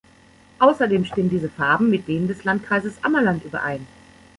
Außerdem 0.57 1.05
stimmen 1.05 1.29
diese 1.29 1.47
Farben 1.47 1.91
mit 1.91 2.07
denen 2.07 2.27
des 2.27 2.43
Landkreises 2.43 3.03
Ammerland 3.03 3.45
überein. 3.45 3.85